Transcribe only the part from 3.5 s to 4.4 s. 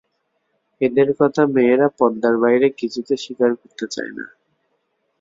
করতে চায় না।